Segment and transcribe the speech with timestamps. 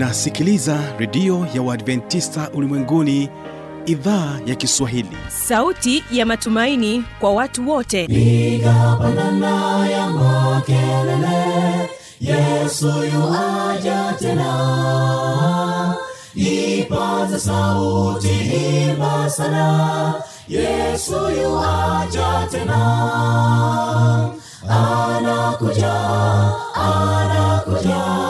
[0.00, 3.28] unasikiliza redio ya uadventista ulimwenguni
[3.86, 5.16] idhaa ya kiswahili.
[5.28, 8.06] Sauti ya matumaini kwa watu wote.
[8.06, 11.90] Piga pandana ya makelele
[12.20, 15.94] yesu yuaja tena.
[16.34, 18.28] Ipaza sauti
[18.90, 20.14] imba sana
[20.48, 21.12] yesu
[21.42, 22.80] yuaja tena.
[24.68, 25.92] Anakuja
[26.74, 28.29] anakuja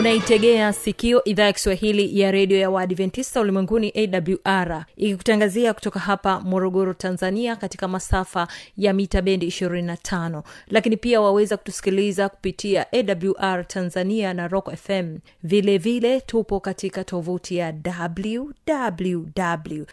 [0.00, 6.94] unaitegea sikio idhaa ya kiswahili ya redio ya waadventista ulimwenguni awr ikikutangazia kutoka hapa morogoro
[6.94, 14.48] tanzania katika masafa ya mita bendi 25 lakini pia waweza kutusikiliza kupitia awr tanzania na
[14.48, 19.84] rock fm vilevile vile tupo katika tovuti ya www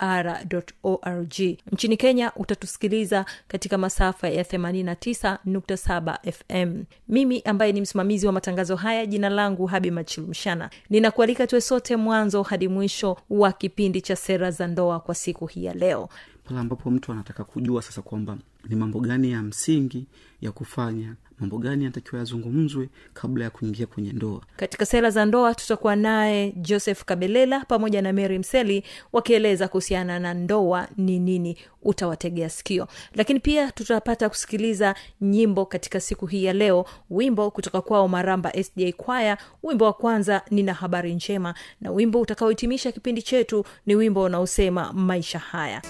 [0.00, 0.44] awr
[0.82, 1.34] org.
[1.72, 8.97] Nchini kenya utatusikiliza katika masafa ya 89.7 fm mimi ambaye ni msimamizi wa matangazo haya
[9.06, 10.70] jina langu habi machilumshana.
[10.90, 15.64] Ninakualika tuwe sote mwanzo hadi mwisho wa kipindi cha sera za ndoa kwa siku hii
[15.64, 16.08] ya leo.
[16.44, 20.06] Pale ambapo mtu anataka kujua sasa kwamba ni mambo gani ya msingi
[20.40, 24.40] ya kufanya mambo gani yanatakiwa yazungumzwe kabla ya kuingia kwenye ndoa.
[24.56, 30.34] Katika sera za ndoa tutakuwa naye joseph kabelela pamoja na mary mseli wakieleza kuhusiana na
[30.34, 32.88] ndoa ni nini utawategea sikio.
[33.14, 36.84] Lakini pia tutapata kusikiliza nyimbo katika siku hii ya leo.
[37.10, 41.54] Wimbo kutoka kwao maramba sda kwaya wimbo wa kwanza nina habari njema.
[41.80, 45.82] Na wimbo utakaohitimisha kipindi chetu ni wimbo unaosema maisha haya.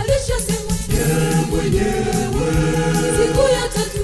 [0.00, 0.74] Alishasema
[1.50, 2.04] mwenyewe
[3.16, 4.03] siku ya tatu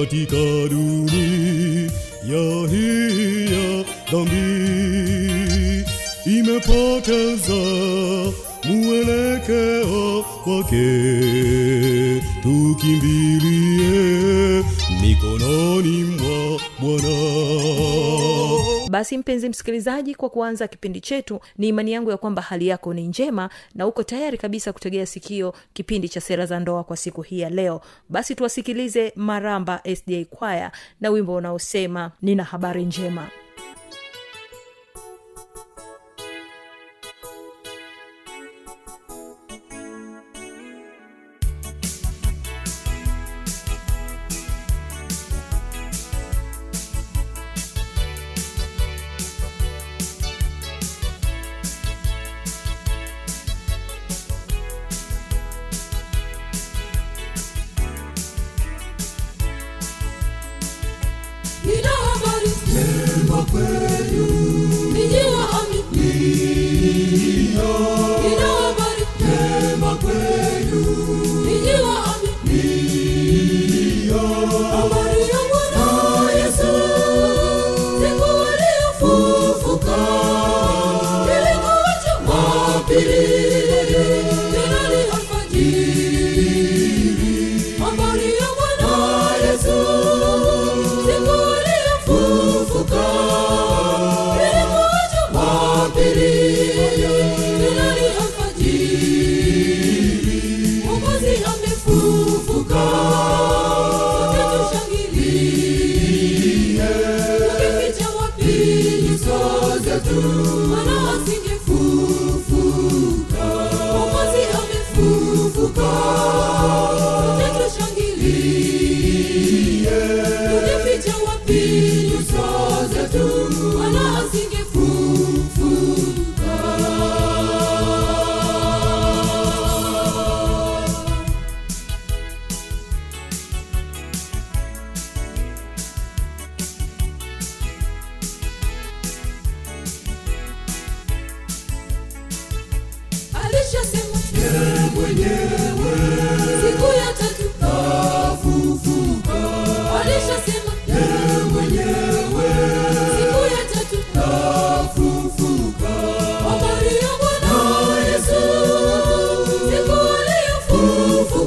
[0.00, 1.90] katika dunia
[2.70, 5.84] hii ya dhambi
[6.26, 7.62] imepoteza
[8.64, 10.88] mwelekeo wake.
[12.42, 13.94] Tukimbilie
[15.02, 17.55] mikononi mwa bwana
[18.96, 23.06] basi mpenzi msikilizaji kwa kuanza kipindi chetu ni imani yangu ya kwamba hali yako ni
[23.08, 27.40] njema na uko tayari kabisa kutegea sikio kipindi cha sera za ndoa kwa siku hii
[27.40, 27.80] ya leo.
[28.08, 33.28] Basi tuwasikilize maramba sda kwaya na wimbo unaosema nina habari njema
[63.54, 63.95] njema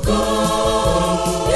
[0.08, 1.50] aliyofufuka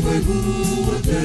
[0.00, 1.16] ulimwengu wote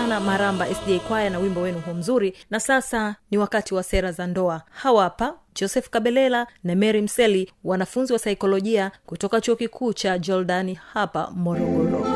[0.00, 2.34] sana maramba sda kwaya na wimbo wenu hu mzuri.
[2.50, 4.62] Na sasa ni wakati wa sera za ndoa.
[4.70, 10.74] Hawa hapa joseph kabelela na mary mseli wanafunzi wa saikolojia kutoka chuo kikuu cha jordani
[10.74, 12.06] hapa morogoro.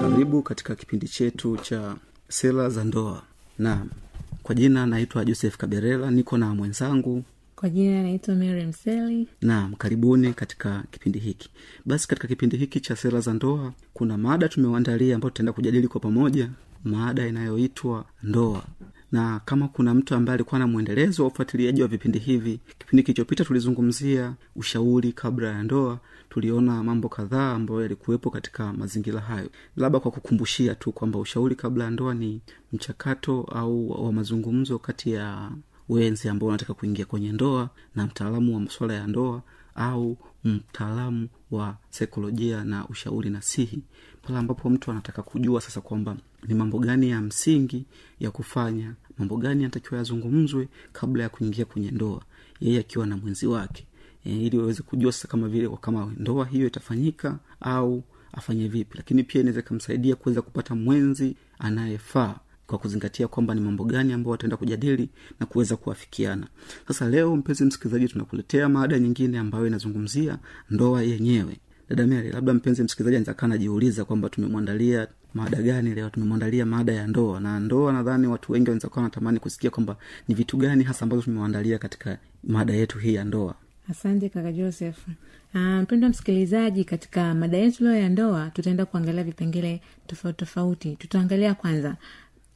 [0.00, 1.94] Karibu katika kipindi chetu cha
[2.28, 3.22] sera za ndoa.
[3.58, 3.86] Na
[4.42, 7.24] kwa jina naitwa joseph kaberela niko na mwenzangu
[7.60, 9.28] kwa jina naitwa mary mseli.
[9.42, 11.50] Naam karibuni katika kipindi hiki.
[11.84, 16.00] Basi katika kipindi hiki cha sera za ndoa kuna mada tumewaandalia ambayo tutaenda kujadili kwa
[16.00, 16.50] pamoja.
[16.84, 18.64] Mada inayoitwa ndoa.
[19.12, 23.44] Na kama kuna mtu ambaye alikuwa na mwendelezo wa ufuatiliaji wa vipindi hivi kipindi kilichopita
[23.44, 25.98] tulizungumzia ushauri kabla ya ndoa.
[26.28, 29.50] Tuliona mambo kadhaa ambayo yalikuwepo katika mazingira hayo.
[29.76, 32.40] Labda kwa kukumbushia tu kwamba ushauri kabla ya ndoa ni
[32.72, 35.50] mchakato au wa mazungumzo kati ya
[35.90, 39.42] wenzi ambao unataka kuingia kwenye ndoa na mtaalamu wa masuala ya ndoa
[39.74, 43.82] au mtaalamu wa saikolojia na ushauri nasihi.
[44.22, 46.16] Pale ambapo mtu anataka kujua sasa kwamba
[46.48, 47.84] ni mambo gani ya msingi
[48.20, 52.22] ya kufanya mambo gani yanatakiwa yazungumzwe kabla ya kuingia kwenye ndoa
[52.60, 53.86] yeye akiwa na mwenzi wake.
[54.24, 58.96] E, ili waweze kujua sasa kama vile kama ndoa hiyo itafanyika au afanye vipi.
[58.96, 62.34] Lakini pia inaweza ikamsaidia kuweza kupata mwenzi anayefaa
[62.70, 65.08] kwa kuzingatia kwamba ni mambo gani ambao wataenda kujadili
[65.40, 66.46] na kuweza kuafikiana.
[66.88, 70.38] Sasa leo mpenzi msikilizaji tunakuletea mada nyingine ambayo inazungumzia
[70.70, 71.56] ndoa yenyewe.
[71.88, 76.10] Dada mary labda mpenzi msikilizaji anaezakaa najiuliza kwamba tumemwandalia mada gani leo?
[76.10, 77.40] Tumemwandalia mada ya ndoa.
[77.40, 79.96] Na ndoa nadhani watu wengi wanaweza wanatamani kusikia kwamba
[80.28, 83.54] ni vitu gani hasa ambazo tumewaandalia katika mada yetu hii ya ndoa.
[83.90, 84.98] Asante kaka joseph.
[85.54, 90.96] Ah, mpendwa msikilizaji katika mada yetu leo ya ndoa tutaenda kuangalia vipengele tofauti tofauti.
[90.96, 91.96] Tutaangalia kwanza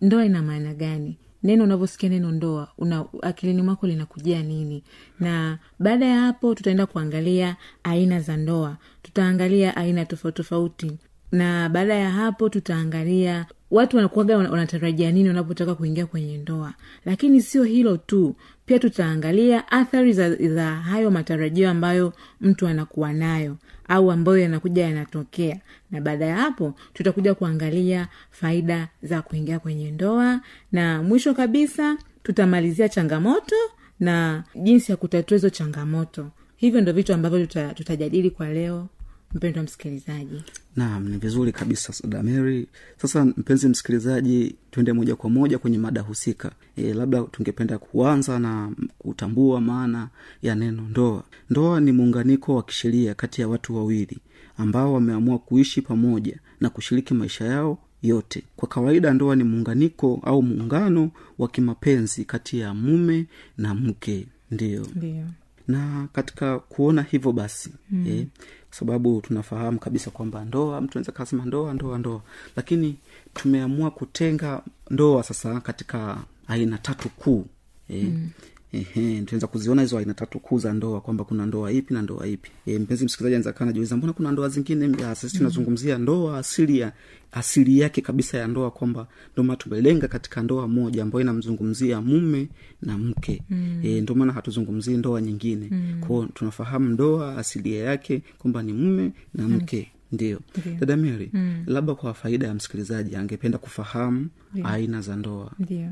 [0.01, 1.19] ndoa ina maana gani?
[1.43, 4.83] Neno unavyosikia neno ndoa una akilini mwako linakujia nini?
[5.21, 8.77] Na baada ya hapo tutaenda kuangalia aina za ndoa.
[9.03, 10.93] Tutaangalia aina tofauti tofauti.
[11.33, 16.75] Na baada ya hapo tutaangalia watu wanakuaga wanatarajia nini wanapotaka kuingia kwenye ndoa.
[17.05, 23.57] Lakini sio hilo tu pia tutaangalia athari za, za hayo matarajio ambayo mtu anakuwa nayo
[23.89, 25.61] au ambayo yanakuja yanatokea.
[25.91, 30.41] Na baada ya hapo tutakuja kuangalia faida za kuingia kwenye ndoa.
[30.73, 33.57] Na mwisho kabisa tutamalizia changamoto
[34.01, 36.31] na jinsi ya kutatua hizo changamoto.
[36.57, 38.89] Hivyo ndo vitu ambavyo tuta, tutajadili kwa leo
[39.35, 40.43] mpendwa msikilizaji.
[40.77, 46.53] Naam ni vizuri kabisa sadameri sasa mpenzi msikilizaji tuende moja kwa moja kwenye mada husika.
[46.77, 50.09] E, labda tungependa kuanza na kutambua maana
[50.43, 51.25] ya neno ndoa.
[51.51, 54.19] Ndoa ni muunganiko wa kisheria kati ya watu wawili
[54.57, 58.43] ambao wameamua kuishi pamoja na kushiriki maisha yao yote.
[58.57, 63.27] Kwa kawaida ndoa ni muunganiko au muungano wa kimapenzi kati ya mume
[63.59, 64.27] na mke.
[64.51, 65.25] Ndiyo ndio.
[65.69, 68.07] Na katika kuona hivyo basi mm.
[68.07, 68.27] eh,
[68.75, 72.21] sababu tunafahamu kabisa kwamba ndoa mtu anaweza kasema ndoa ndoa ndoa.
[72.57, 72.97] Lakini
[73.35, 77.47] tumeamua kutenga ndoa sasa katika aina tatu kuu
[77.89, 78.31] eh, mm
[78.75, 82.27] Ehe, tunaweza kuziona hizo aina tatu kuu za ndoa kwamba kuna ndoa ipi na ndoa
[82.27, 82.51] ipi.
[82.67, 85.15] E, mpenzi msikilizaji anaweza kaa najiuliza mbona kuna ndoa zingine?
[85.15, 86.93] Sisi tunazungumzia ndoa asili ya
[87.33, 92.49] asili yake kabisa ya ndoa kwamba ndio maana tumelenga katika ndoa moja ambayo inamzungumzia mume
[92.83, 93.43] na mke.
[93.51, 93.81] Mm.
[93.85, 95.69] e, ndio maana hatuzungumzii ndoa nyingine.
[95.71, 96.01] Mm.
[96.07, 99.91] kwao tunafahamu ndoa asilia yake kwamba ni mume na mke.
[100.13, 100.41] Ndio.
[100.81, 101.63] Dada mary mm.
[101.67, 104.29] labda kwa faida ya msikilizaji angependa kufahamu
[104.65, 105.51] aina za ndoa.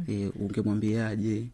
[0.08, 1.46] E, ungemwambiaje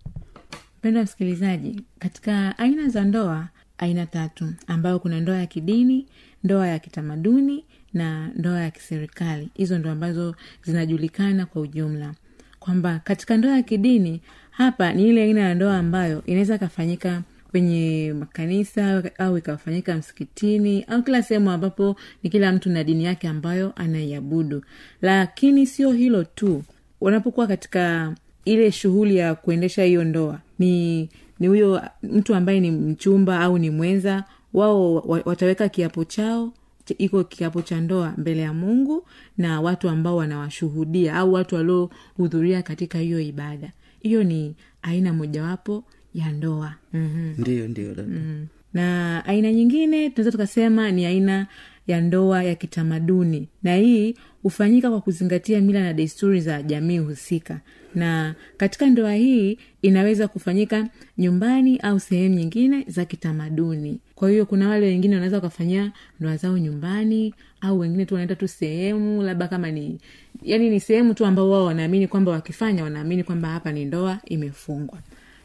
[0.79, 6.07] mpendwa msikilizaji katika aina za ndoa aina tatu ambayo kuna ndoa ya kidini
[6.45, 9.49] ndoa ya kitamaduni na ndoa ya kiserikali.
[9.55, 12.15] Hizo ndo ambazo zinajulikana kwa ujumla.
[12.59, 14.21] Kwamba katika ndoa ya kidini
[14.51, 21.03] hapa ni ile aina ya ndoa ambayo inaweza ikafanyika kwenye makanisa au ikafanyika msikitini au
[21.03, 24.65] kila sehemu ambapo ni kila mtu na dini yake ambayo anaiabudu.
[25.03, 26.63] Lakini sio hilo tu.
[27.01, 28.15] Unapokuwa katika
[28.45, 31.09] ile shughuli ya kuendesha hiyo ndoa ni
[31.41, 36.53] ni huyo mtu ambaye ni mchumba au ni mwenza wao wataweka kiapo chao
[36.99, 39.07] iko kiapo cha ndoa mbele ya mungu
[39.39, 43.73] na watu ambao wanawashuhudia au watu waliohudhuria katika hiyo ibada.
[44.01, 46.75] Hiyo ni aina mojawapo ya ndoa.
[46.93, 48.47] Mm-hmm ndiyo ndiyo dada mm.
[48.75, 51.47] na aina nyingine tunaweza tukasema ni aina
[51.87, 53.49] ya ndoa ya kitamaduni.
[53.63, 57.61] Na hii hufanyika kwa kuzingatia mila na desturi za jamii husika.
[57.95, 64.01] Na katika ndoa hii inaweza kufanyika nyumbani au sehemu nyingine za kitamaduni.
[64.15, 68.49] Kwa hiyo kuna wale wengine wanaweza wakafanyia ndoa zao nyumbani au wengine tu wanaenda tu
[68.49, 69.99] sehemu labda kama ni
[70.43, 74.99] yani ni sehemu tu ambao wao wanaamini kwamba wakifanya wanaamini kwamba hapa ni ndoa imefungwa.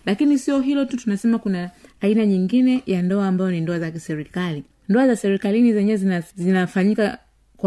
[0.06, 1.70] Lakini sio hilo tu tunasema kuna
[2.02, 4.64] aina nyingine ya ndoa ambayo ni ndoa za kiserikali.
[4.90, 7.18] Ndoa za serikalini zenyewe zina, zinafanyika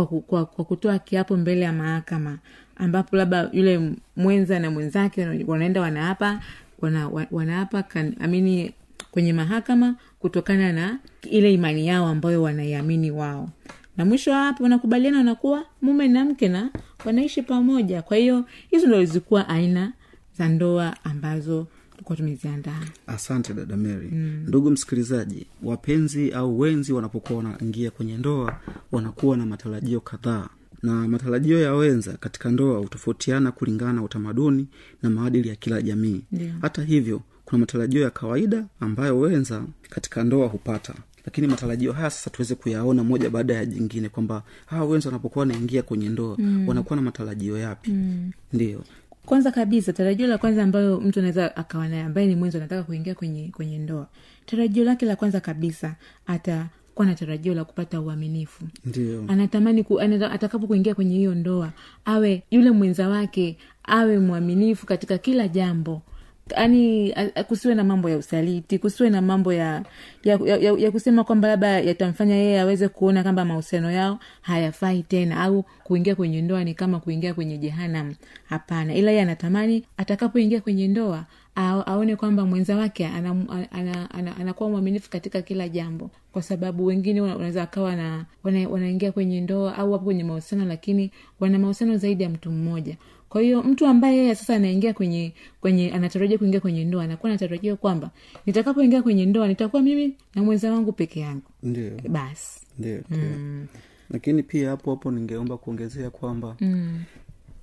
[0.05, 2.38] kwa, kwa, kwa kutoa kiapo mbele ya mahakama
[2.76, 6.41] ambapo labda yule mwenza na mwenzake wanaenda wanaapa
[6.81, 8.73] wana, wa- wanaapa kan, amini
[9.11, 10.99] kwenye mahakama kutokana na
[11.31, 13.49] ile imani yao ambayo wanaiamini wao.
[13.97, 16.71] Na mwisho wa hapo wanakubaliana wanakuwa mume na mke na
[17.05, 18.03] wanaishi pamoja.
[18.03, 19.93] Kwa hiyo hizo ndo zilikuwa aina
[20.38, 21.67] za ndoa ambazo
[22.06, 24.44] tulikuwa tumeziandaa asante dada mary mm.
[24.46, 28.60] ndugu msikilizaji wapenzi au wenzi wanapokuwa wanaingia kwenye ndoa
[28.92, 30.48] wanakuwa na matarajio kadhaa
[30.82, 34.66] na matarajio ya wenza katika ndoa hutofautiana kulingana na utamaduni
[35.02, 36.54] na maadili ya kila jamii yeah.
[36.60, 40.94] hata hivyo kuna matarajio ya kawaida ambayo wenza katika ndoa hupata
[41.25, 45.82] lakini matarajio haya sasa tuweze kuyaona moja baada ya jingine kwamba hawa wenza wanapokuwa wanaingia
[45.82, 46.68] kwenye ndoa mm.
[46.68, 48.30] wanakuwa na matarajio yapi mm.
[48.52, 48.84] ndiyo
[49.26, 53.14] kwanza kabisa tarajio la kwanza ambayo mtu anaweza akawa naye ambaye ni mwenzi anataka kuingia
[53.14, 54.06] kwenye kwenye ndoa.
[54.47, 58.64] Tarajio lake la kwanza kabisa atakuwa na tarajio la kupata uaminifu.
[58.85, 59.25] Ndio.
[59.28, 61.73] Anatamani ku, anata- atakapo kuingia kwenye hiyo ndoa
[62.04, 66.02] awe yule mwenza wake awe mwaminifu katika kila jambo
[66.50, 67.15] yani
[67.49, 69.83] kusiwe na mambo ya usaliti kusiwe na mambo ya
[70.25, 75.41] ya, ya, ya, kusema kwamba labda yatamfanya yeye aweze kuona kwamba mahusiano yao hayafai tena
[75.41, 78.95] au kuingia kwenye ndoa ni kama kuingia kwenye jehanam hapana.
[78.95, 81.25] Ila yeye anatamani atakapoingia kwenye ndoa
[81.57, 86.11] aone kwamba mwenza wake anakuwa ana, ana, ana, mwaminifu katika kila jambo.
[86.33, 90.65] Kwa sababu wengine wana- wanaweza wakawa na wana, wanaingia kwenye ndoa au wapo kwenye mahusiano
[90.65, 91.11] lakini
[91.41, 92.97] wana mahusiano zaidi ya mtu mmoja
[93.28, 97.76] kwa hiyo mtu ambaye yeye sasa anaingia kwenye kwenye anatarajia kuingia kwenye ndoa anakuwa anatarajia
[97.76, 98.11] kwamba
[98.47, 103.66] nitakapoingia kwenye ndoa nitakuwa mimi na mwenza wangu peke yangu ndio basi ndio mm.
[104.11, 107.02] lakini pia hapo hapo ningeomba kuongezea kwamba mm.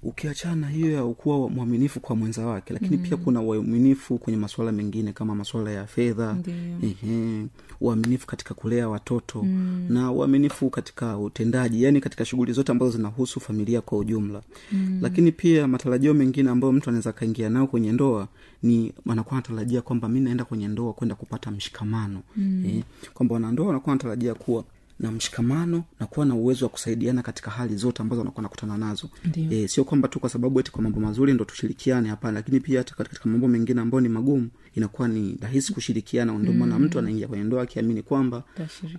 [0.04, 3.04] Ukiachana hiyo ya kuwa mwaminifu kwa mwenza wake lakini mm.
[3.04, 6.38] pia kuna uaminifu kwenye masuala mengine kama masuala ya fedha
[7.82, 9.86] uaminifu katika kulea watoto mm.
[9.90, 14.42] na uaminifu katika utendaji yani katika shughuli zote ambazo zinahusu familia kwa ujumla
[14.72, 15.00] mm.
[15.02, 18.28] lakini pia matarajio mengine ambayo mtu anaweza akaingia nao kwenye ndoa
[18.64, 22.66] ni anakuwa anatarajia kwamba mi naenda kwenye ndoa kwenda kupata mshikamano mm.
[22.66, 22.84] eh,
[23.14, 24.64] kwamba wanandoa wanakuwa wanatarajia kuwa
[25.00, 29.10] na mshikamano na kuwa na uwezo wa kusaidiana katika hali zote ambazo wanakuwa nakutana nazo.
[29.52, 32.80] E, sio kwamba tu kwa sababu eti kwa mambo mazuri ndo tushirikiane hapana lakini pia
[32.80, 36.34] hata katika mambo mengine ambayo ni magumu inakuwa ni rahisi kushirikiana.
[36.34, 38.44] Ndio maana mtu anaingia kwenye ndoa akiamini kwamba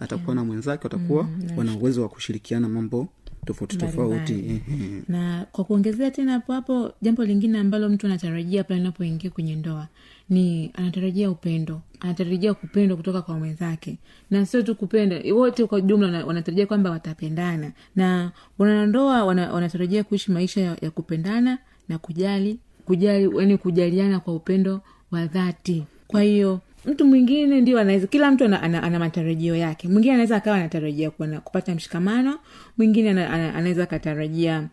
[0.01, 3.09] atakuwa na mwenzake watakuwa wana uwezo wa kushirikiana mambo
[3.45, 4.61] tofauti tofauti.
[5.09, 9.89] Na kwa kuongezea tena hapo hapo jambo lingine ambalo mtu anatarajia pale anapoingia kwenye ndoa
[10.31, 11.81] ni anatarajia upendo.
[12.01, 13.97] Anatarajia kupendwa kutoka kwa mwenzake.
[14.31, 17.73] Na sio tu kupenda wote kwa jumla wanatarajia kwamba watapendana.
[17.97, 21.59] Na wanandoa wana, wanatarajia kuishi maisha ya, ya kupendana
[21.89, 25.85] na kujali kujali yani kujaliana kwa upendo wa dhati.
[26.07, 29.89] Kwa hiyo mtu mwingine ndio anaweza kila mtu ana, ana, ana matarajio yake.
[29.89, 32.39] Mwingine anaweza akawa anatarajia kuwa na- kupata mshikamano
[32.79, 34.69] mwingine ana- ana- anaweza akatarajia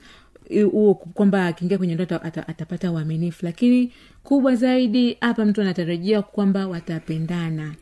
[0.72, 3.46] huo kwamba akiingia kwenye ndoa ata- ata- atapata uaminifu.
[3.46, 3.92] Lakini
[4.24, 7.76] kubwa zaidi hapa mtu anatarajia kwamba watapendana.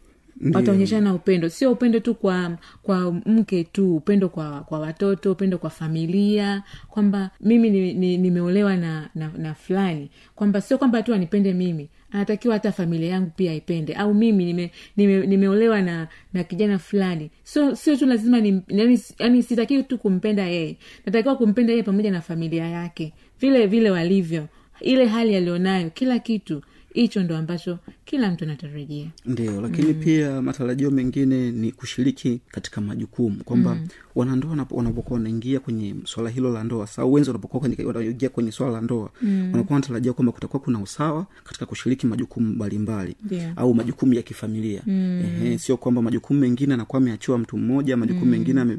[0.54, 1.50] Wataonyeshana upendo.
[1.50, 6.64] Sio upendo tu kwa kwa mke tu upendo kwa kwa watoto upendo kwa familia.
[6.88, 7.70] Kwamba mimi
[8.18, 10.10] nimeolewa ni, ni na, na, na fulani.
[10.36, 13.94] Kwamba sio kwamba tu anipende mimi anatakiwa hata familia yangu pia ipende.
[13.94, 17.32] Au mimi nime, nime, nimeolewa na na kijana fulani.
[17.44, 20.78] Sio sio tu lazima ni yani, yani sitakiwi tu kumpenda yeye.
[21.06, 23.14] Natakiwa kumpenda yeye pamoja na familia yake.
[23.40, 24.48] Vile vile walivyo.
[24.82, 26.62] Ile hali alionayo kila kitu
[26.94, 30.00] hicho ndo ambacho kila mtu anatarajia ndio lakini mm.
[30.04, 33.88] pia matarajio mengine ni kushiriki katika majukumu kwamba mm.
[34.16, 38.82] wanandoa wanapokuwa wanaingia kwenye swala hilo la ndoa sau wenzi wanapokuwa wanaingia kwenye swala la
[38.82, 39.50] ndoa mm.
[39.52, 43.54] wanakuwa wanatarajia kwamba kutakuwa kuna usawa katika kushiriki majukumu mbalimbali yeah.
[43.56, 45.24] au majukumu ya kifamilia mm.
[45.26, 48.32] Ehe, sio kwamba majukumu mengine anakuwa ameachiwa mtu mmoja majukumu mm.
[48.32, 48.78] mengine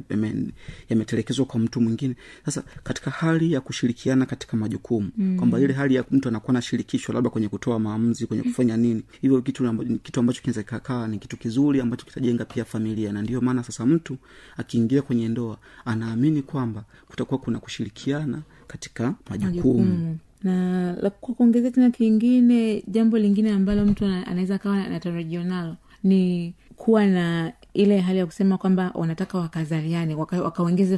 [0.88, 2.14] yametelekezwa kwa mtu mwingine
[2.44, 5.36] sasa katika hali ya kushirikiana katika majukumu mm.
[5.36, 9.42] kwamba ile hali ya mtu anakuwa anashirikishwa labda kwenye kutoa maamuzi kwenye kufanya nini hivyo
[9.42, 13.12] kitu amba- kitu ambacho kinaweza kikakaa ni kitu kizuri ambacho kitajenga pia familia.
[13.12, 14.16] Na ndio maana sasa mtu
[14.56, 20.18] akiingia kwenye ndoa anaamini kwamba kutakuwa kuna kushirikiana katika majukumu.
[20.42, 26.54] Na la- kwa kuongezea tena kingine jambo lingine ambalo mtu anaweza kawa anatarajio nalo ni
[26.76, 30.42] kuwa na ile hali ya kusema kwamba wanataka wakazaliane waka-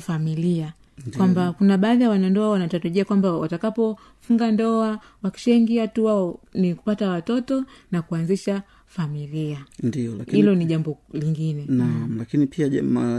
[0.01, 0.73] familia
[1.17, 7.65] kwamba kuna baadhi ya wanandoa wanatarajia kwamba watakapofunga ndoa wakishaingia tu wao ni kupata watoto
[7.93, 12.69] na kuanzisha familia ndio lakini hilo ni jambo lingine naam lakini pia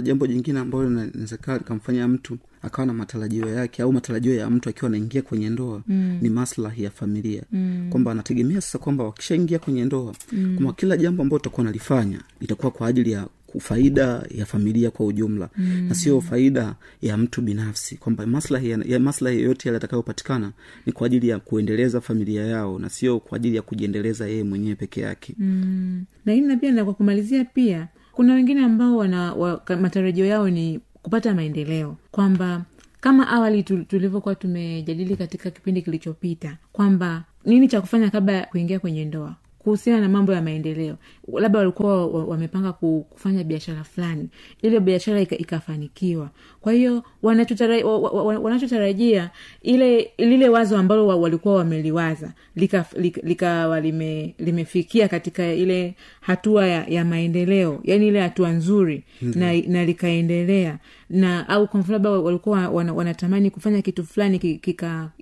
[0.01, 4.87] jambo jingine ambalo linawezekana likamfanya mtu akawa na matarajio yake au matarajio ya mtu akiwa
[4.87, 6.19] anaingia kwenye ndoa mm.
[6.21, 7.87] ni maslahi ya familia mm.
[7.89, 10.53] kwamba anategemea sasa kwamba wakishaingia kwenye ndoa mm.
[10.55, 13.27] kwamba kila jambo ambalo utakuwa nalifanya litakuwa kwa ajili ya
[13.59, 15.85] faida ya familia kwa ujumla mm.
[15.89, 20.51] na sio faida ya mtu binafsi kwamba maslahi ya, maslahi yoyote yale yatakayopatikana
[20.85, 24.75] ni kwa ajili ya kuendeleza familia yao na sio kwa ajili ya kujiendeleza yeye mwenyewe
[24.75, 26.03] peke yake mm.
[26.25, 30.79] lakini na pia na kwa kumalizia pia kuna wengine ambao wana wa, matarajio yao ni
[31.01, 32.65] kupata maendeleo kwamba
[33.01, 38.79] kama awali tu- tulivyokuwa tumejadili katika kipindi kilichopita kwamba nini cha kufanya kabla ya kuingia
[38.79, 40.95] kwenye ndoa kuhusiana na mambo ya maendeleo.
[41.33, 44.29] Labda walikuwa wamepanga ku- kufanya biashara fulani.
[44.61, 46.29] Ile biashara ikafanikiwa.
[46.61, 49.29] Kwa hiyo wanachotara- wa- wa- wa- wanachotarajia
[49.61, 56.85] ile lile wazo ambalo walikuwa wameliwaza likawa lika, lika lime, limefikia katika ile hatua ya,
[56.87, 60.79] ya maendeleo yani ile hatua nzuri na, na likaendelea.
[61.09, 64.39] Na au kwa mfano labda walikuwa wanatamani kufanya kitu fulani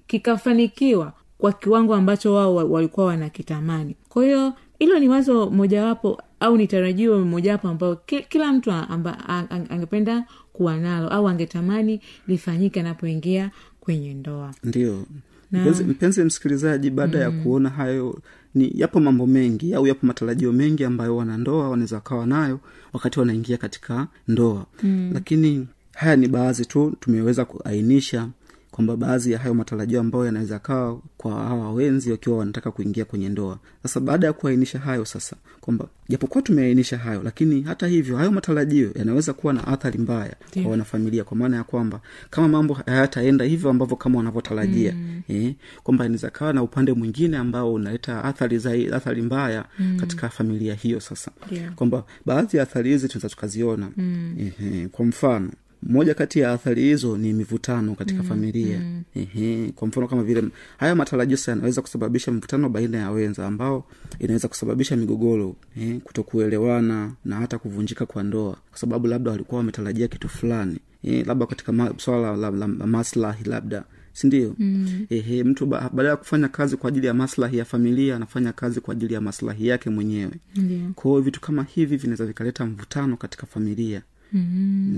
[0.07, 6.21] kikafanikiwa kika- kwa kiwango ambacho wao wa- walikuwa wanakitamani kwa hiyo hilo ni wazo mojawapo
[6.39, 7.95] au ni tarajio mojawapo ambayo
[8.29, 15.05] kila mtu amba, ang- ang- angependa kuwa nalo au angetamani lifanyike anapoingia kwenye ndoa ndio
[15.51, 17.23] mpenzi, mpenzi msikilizaji baada mm.
[17.37, 18.19] ya kuona hayo
[18.55, 22.59] ni yapo mambo mengi au yapo matarajio mengi ambayo wanandoa wanaweza wakawa nayo
[22.93, 25.11] wakati wanaingia katika ndoa mm.
[25.13, 28.27] lakini haya ni baadhi tu tumeweza kuainisha
[28.71, 33.29] kwamba baadhi ya hayo matarajio ambayo yanaweza kawa kwa hawa wenzi wakiwa wanataka kuingia kwenye
[33.29, 38.31] ndoa sasa baada ya kuainisha hayo sasa kwamba japokuwa tumeainisha hayo lakini hata hivyo hayo
[38.31, 43.45] matarajio yanaweza kuwa na athari mbaya kwa wanafamilia kwa maana ya kwamba kama mambo hayataenda
[43.45, 45.21] hivyo ambavyo kama wanavyotarajia mm.
[45.27, 45.53] eh,
[45.83, 49.97] kwamba inaweza kawa na upande mwingine ambao unaleta athari zai, athari mbaya mm.
[49.99, 51.73] katika familia hiyo sasa yeah.
[51.73, 54.35] kwamba baadhi ya athari hizi tunaweza tukaziona mm.
[54.39, 55.51] eh, kwa mfano
[55.83, 59.03] moja kati ya athari hizo ni mivutano katika mm, familia mm.
[59.15, 60.43] Ehe, kwa mfano kama vile
[60.77, 63.87] haya matarajio yanaweza kusababisha mvutano baina ya wenza ambao
[64.19, 70.07] inaweza kusababisha migogoro eh, kutokuelewana na hata kuvunjika kwa ndoa kwa sababu labda walikuwa wametarajia
[70.07, 75.05] kitu fulani eh, labda katika ma, swala la, la, la maslahi labda sindio mm.
[75.09, 78.81] ehe mtu ba- baada ya kufanya kazi kwa ajili ya maslahi ya familia anafanya kazi
[78.81, 80.31] kwa ajili ya maslahi yake mwenyewe
[80.69, 80.91] yeah.
[80.95, 84.01] kwa hiyo vitu kama hivi vinaweza vikaleta mvutano katika familia
[84.33, 84.97] mm-hmm.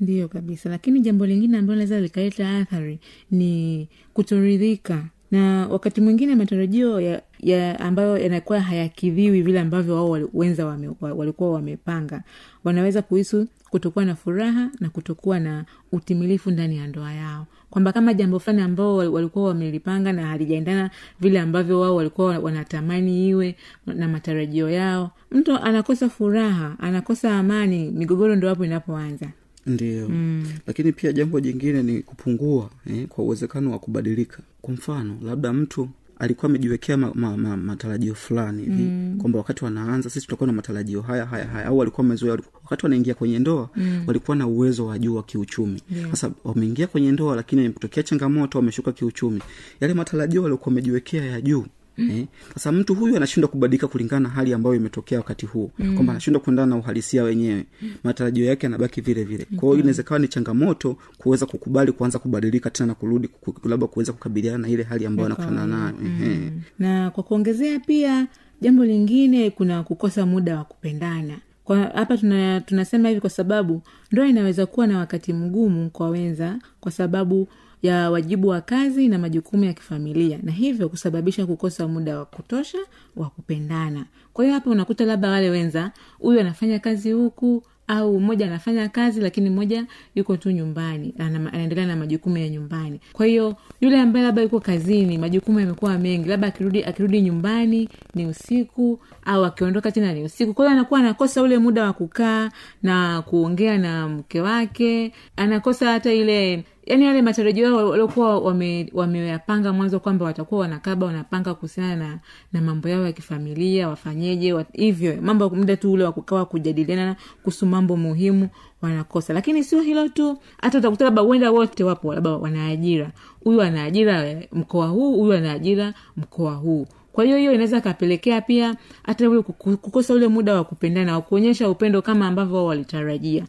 [0.00, 0.28] ndio.
[0.28, 0.68] Kabisa.
[0.70, 2.98] Lakini jambo lingine ambalo linaweza likaleta athari
[3.30, 5.04] ni kutoridhika.
[5.30, 11.52] Na wakati mwingine matarajio ya, ya ambayo yanakuwa hayakidhiwi vile ambavyo wao wenza wame, walikuwa
[11.52, 12.22] wamepanga.
[12.64, 18.14] Wanaweza kuhisu kutokuwa na furaha na kutokuwa na utimilifu ndani ya ndoa yao kwamba kama
[18.14, 24.70] jambo fulani ambao walikuwa wamelipanga na halijaendana vile ambavyo wao walikuwa wanatamani iwe na matarajio
[24.70, 29.26] yao mtu anakosa furaha anakosa amani migogoro ndo hapo inapoanza.
[29.66, 30.08] Ndio.
[30.08, 30.44] Mm.
[30.66, 34.38] lakini pia jambo jingine ni kupungua eh, kwa uwezekano wa kubadilika.
[34.62, 39.18] Kwa mfano labda mtu alikuwa amejiwekea ma, ma, ma, matarajio fulani hivi mm.
[39.20, 43.14] kwamba wakati wanaanza sisi tutakuwa na matarajio haya haya haya au walikuwa wamezoea wakati wanaingia
[43.14, 44.04] kwenye ndoa mm.
[44.06, 46.38] walikuwa na uwezo wa juu wa kiuchumi sasa yeah.
[46.44, 49.42] wameingia kwenye ndoa lakini tokea changamoto wameshuka kiuchumi
[49.80, 51.66] yale matarajio waliokuwa wamejiwekea ya juu
[51.98, 55.70] Eh, sasa mtu huyu anashindwa kubadilika kulingana na hali ambayo imetokea wakati huo.
[55.78, 55.94] Mm.
[55.94, 57.64] kwamba anashindwa kuendana na uhalisia wenyewe.
[58.04, 59.46] Matarajio yake yanabaki vile vile.
[59.56, 63.28] Kwa hiyo inaweza kawa ni changamoto kuweza kukubali kuanza kubadilika tena na kurudi
[63.64, 65.94] labda kuweza kukabiliana na ile hali ambayo anakutana nayo.
[66.06, 66.52] Ehe.
[66.78, 68.26] na kwa kuongezea pia
[68.60, 71.38] jambo lingine kuna kukosa muda wa kupendana.
[71.64, 73.82] Kwa hapa tuna, tunasema hivi kwa sababu
[74.12, 77.48] ndoa inaweza kuwa na wakati mgumu kwa wenza kwa sababu
[77.82, 82.78] ya wajibu wa kazi na majukumu ya kifamilia na hivyo kusababisha kukosa muda wa kutosha
[83.16, 84.04] wa kupendana.
[84.32, 89.20] Kwa hiyo hapa unakuta labda wale wenza huyu anafanya kazi huku au mmoja anafanya kazi
[89.20, 93.00] lakini mmoja yuko tu nyumbani anaendelea na majukumu ya nyumbani.
[93.12, 98.26] Kwa hiyo yule ambaye labda yuko kazini majukumu yamekuwa mengi labda akirudi akirudi nyumbani ni
[98.26, 100.54] usiku au akiondoka tena ni usiku.
[100.54, 102.50] Kwa hiyo anakuwa anakosa ule muda wa kukaa
[102.82, 109.72] na kuongea na mke wake anakosa hata ile yani yale matarajio yao waliokuwa wame- wameyapanga
[109.72, 112.18] mwanzo kwamba watakuwa wanakaba wanapanga kuhusiana na,
[112.52, 117.66] na mambo yao ya kifamilia wafanyeje wat, hivyo mambo muda tu ule wakukawa kujadiliana kuhusu
[117.66, 118.48] mambo muhimu
[118.82, 119.32] wanakosa.
[119.34, 123.10] Lakini sio hilo tu hata utakuta labda huenda wote wapo labda wanaajira
[123.44, 126.86] huyu anaajira eh, mkoa huu huyu anaajira mkoa huu
[127.18, 131.70] kwa hiyo hiyo inaweza kapelekea pia hata ule kukosa ule muda wa kupendana wa kuonyesha
[131.70, 133.44] upendo kama ambavyo wao walitarajia.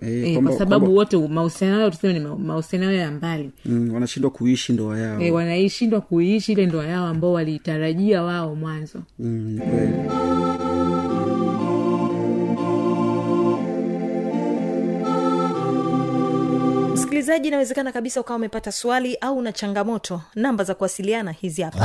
[0.00, 3.50] Eh, e, kwa sababu wote mahusiano yao tuseme ni ma- mahusiano yao ya mbali.
[3.66, 5.20] Mm, wanashindwa kuishi ndoa yao.
[5.20, 8.98] E, wanaishindwa kuiishi ile ndoa yao ambao waliitarajia wao mwanzo.
[9.18, 9.92] Mm, kweli
[17.22, 20.20] msikilizaji inawezekana kabisa ukawa umepata swali au una changamoto.
[20.34, 21.78] Namba za kuwasiliana hizi hapa.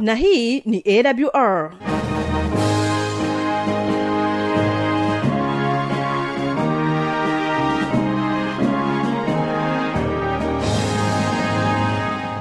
[0.00, 1.72] Na hii ni awr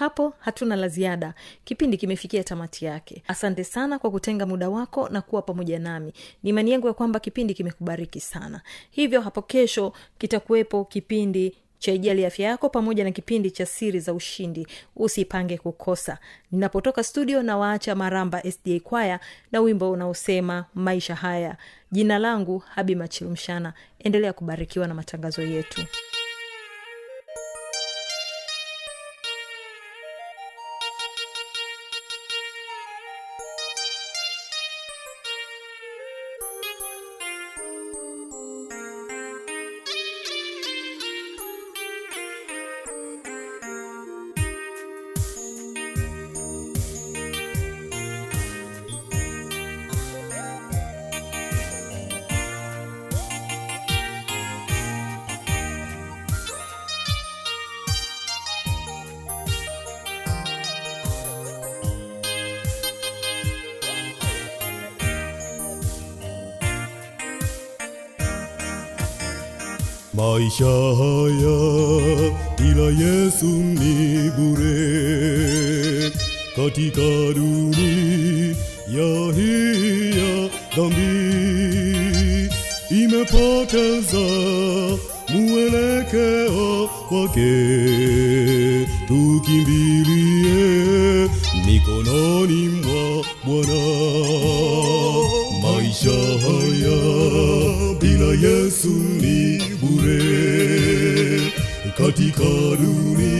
[0.00, 1.34] hapo hatuna la ziada.
[1.64, 3.22] Kipindi kimefikia tamati yake.
[3.28, 6.12] Asante sana kwa kutenga muda wako na kuwa pamoja nami.
[6.42, 8.60] Ni imani yangu ya kwamba kipindi kimekubariki sana.
[8.90, 14.14] Hivyo hapo kesho kitakuwepo kipindi cha ijali afya yako pamoja na kipindi cha siri za
[14.14, 14.66] ushindi.
[14.96, 16.18] Usipange kukosa.
[16.52, 19.20] Ninapotoka studio na waacha maramba sda kwaya
[19.52, 21.56] na wimbo unaosema maisha haya.
[21.92, 23.72] Jina langu habi machilumshana.
[23.98, 25.84] Endelea kubarikiwa na matangazo yetu
[70.20, 71.60] maisha haya
[72.58, 76.10] bila yesu ni bure.
[76.56, 82.48] Katika dunia hii ya dhambi
[82.90, 84.26] imepoteza
[85.28, 87.54] mwelekeo wake.
[89.08, 90.60] Tukimbilie
[91.66, 93.82] mikononi mwa bwana.
[95.62, 96.10] Maisha
[96.44, 97.00] haya
[98.00, 98.88] bila yesu
[99.20, 99.59] ni
[100.00, 101.40] bure
[101.98, 102.44] katika
[102.80, 103.30] dunia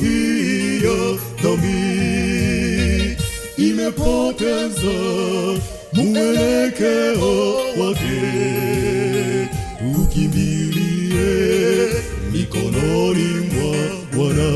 [0.00, 3.16] hii ya dhambi.
[3.56, 4.94] Imepoteza
[5.92, 8.22] mwelekeo wake.
[10.02, 11.88] Ukimbilie
[12.32, 13.76] mikononi mwa
[14.16, 14.50] bwana.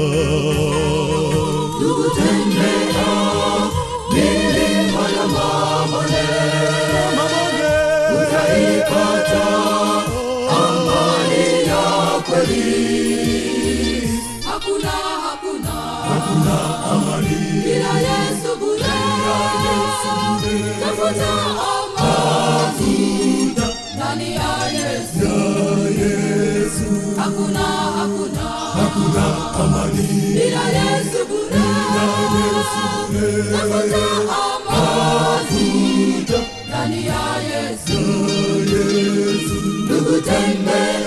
[1.78, 3.37] Hakuna
[20.80, 21.32] tafuta
[21.70, 22.96] amani
[23.96, 25.28] ndani ya yesu?
[27.16, 27.58] Hakuna
[27.98, 28.48] hakuna.
[28.78, 30.02] Hakuna amani.
[30.32, 31.64] Bila yesu bure.
[33.52, 34.06] Tafuta
[34.44, 35.66] amani
[36.68, 37.98] ndani ya yesu?
[39.84, 40.97] Ndugu tembea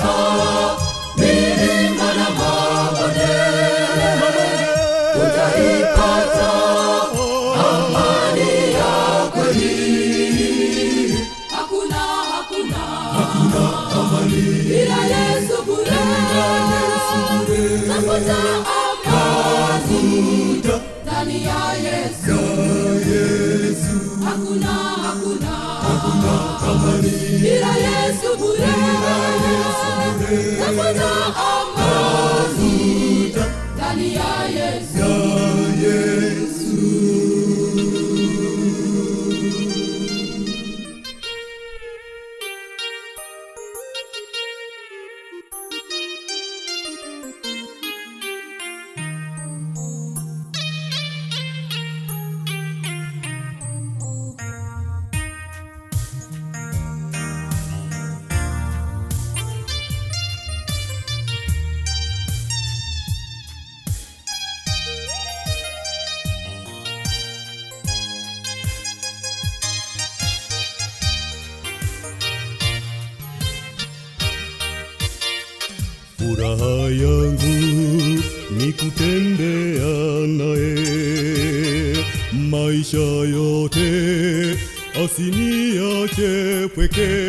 [27.41, 28.73] bila yesu bure.
[30.59, 31.11] Tafuta
[31.49, 33.35] amani.
[33.75, 34.90] Ndani ya yesu
[82.93, 84.57] maisha yote
[85.03, 87.20] asiniache pweke